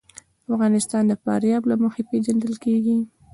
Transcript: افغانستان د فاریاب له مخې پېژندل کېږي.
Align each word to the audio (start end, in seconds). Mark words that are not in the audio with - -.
افغانستان 0.53 1.03
د 1.07 1.13
فاریاب 1.23 1.63
له 1.71 1.75
مخې 1.83 2.01
پېژندل 2.09 2.53
کېږي. 2.63 2.97